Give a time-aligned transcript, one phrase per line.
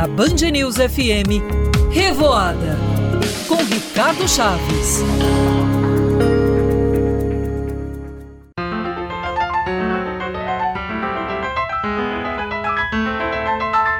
[0.00, 1.44] Na Band News FM,
[1.90, 2.78] Revoada,
[3.46, 5.04] com Ricardo Chaves.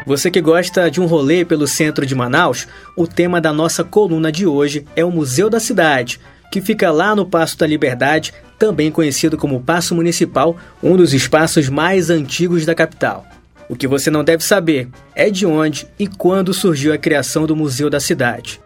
[0.07, 4.33] Você que gosta de um rolê pelo centro de Manaus, o tema da nossa coluna
[4.33, 6.19] de hoje é o Museu da Cidade,
[6.51, 11.69] que fica lá no Passo da Liberdade, também conhecido como Passo Municipal, um dos espaços
[11.69, 13.27] mais antigos da capital.
[13.71, 17.55] O que você não deve saber é de onde e quando surgiu a criação do
[17.55, 18.61] Museu da Cidade.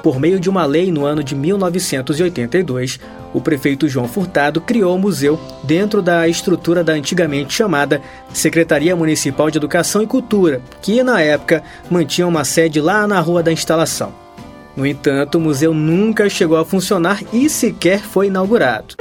[0.00, 3.00] Por meio de uma lei no ano de 1982,
[3.34, 8.00] o prefeito João Furtado criou o museu dentro da estrutura da antigamente chamada
[8.32, 13.42] Secretaria Municipal de Educação e Cultura, que na época mantinha uma sede lá na Rua
[13.42, 14.14] da Instalação.
[14.76, 18.94] No entanto, o museu nunca chegou a funcionar e sequer foi inaugurado.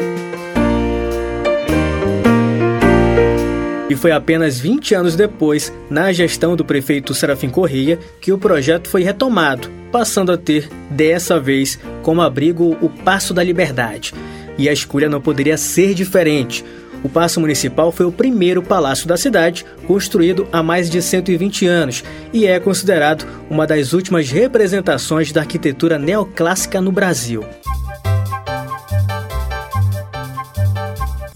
[3.89, 8.89] E foi apenas 20 anos depois, na gestão do prefeito Serafim Correia, que o projeto
[8.89, 14.13] foi retomado, passando a ter, dessa vez, como abrigo o Passo da Liberdade.
[14.57, 16.65] E a escolha não poderia ser diferente.
[17.01, 22.03] O Paço Municipal foi o primeiro palácio da cidade, construído há mais de 120 anos,
[22.33, 27.45] e é considerado uma das últimas representações da arquitetura neoclássica no Brasil.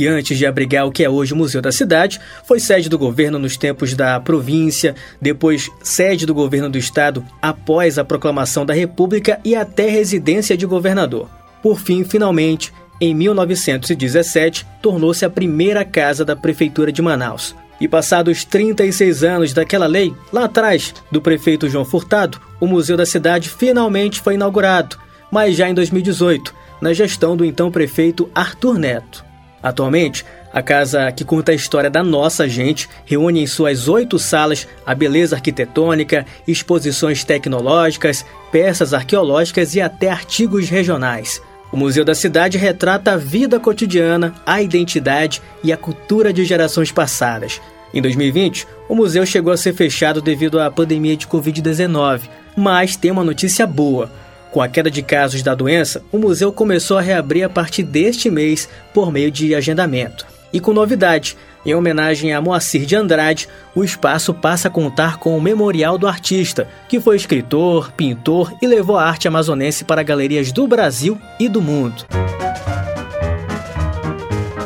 [0.01, 2.97] E antes de abrigar o que é hoje o Museu da Cidade, foi sede do
[2.97, 8.73] governo nos tempos da província, depois sede do governo do estado após a proclamação da
[8.73, 11.29] República e até residência de governador.
[11.61, 17.55] Por fim, finalmente, em 1917, tornou-se a primeira casa da prefeitura de Manaus.
[17.79, 23.05] E passados 36 anos daquela lei, lá atrás, do prefeito João Furtado, o Museu da
[23.05, 24.97] Cidade finalmente foi inaugurado,
[25.31, 29.30] mas já em 2018, na gestão do então prefeito Arthur Neto.
[29.61, 34.67] Atualmente, a casa que conta a história da nossa gente reúne em suas oito salas
[34.85, 41.41] a beleza arquitetônica, exposições tecnológicas, peças arqueológicas e até artigos regionais.
[41.71, 46.91] O Museu da Cidade retrata a vida cotidiana, a identidade e a cultura de gerações
[46.91, 47.61] passadas.
[47.93, 52.21] Em 2020, o museu chegou a ser fechado devido à pandemia de Covid-19,
[52.57, 54.11] mas tem uma notícia boa.
[54.51, 58.29] Com a queda de casos da doença, o museu começou a reabrir a partir deste
[58.29, 60.27] mês por meio de agendamento.
[60.51, 65.37] E com novidade, em homenagem a Moacir de Andrade, o espaço passa a contar com
[65.37, 70.51] o Memorial do Artista, que foi escritor, pintor e levou a arte amazonense para galerias
[70.51, 72.05] do Brasil e do mundo.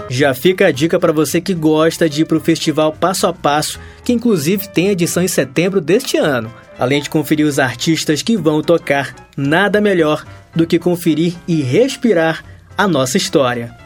[0.09, 3.33] Já fica a dica para você que gosta de ir para o festival Passo a
[3.33, 6.51] Passo, que inclusive tem edição em setembro deste ano.
[6.79, 10.25] Além de conferir os artistas que vão tocar, nada melhor
[10.55, 12.43] do que conferir e respirar
[12.77, 13.84] a nossa história.